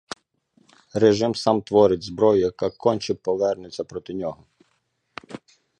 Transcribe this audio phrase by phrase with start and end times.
[0.93, 4.43] Режим сам творить зброю, яка конче повернеться проти нього.